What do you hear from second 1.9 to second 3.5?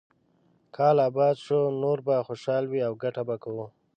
به خوشاله وي او ګټه به